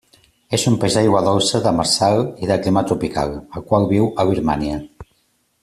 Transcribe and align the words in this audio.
És 0.57 0.63
un 0.69 0.77
peix 0.83 0.95
d'aigua 0.99 1.19
dolça, 1.27 1.61
demersal 1.67 2.23
i 2.45 2.49
de 2.53 2.57
clima 2.63 2.83
tropical, 2.93 3.37
el 3.59 3.67
qual 3.69 3.87
viu 3.93 4.09
a 4.25 4.27
Birmània. 4.31 4.81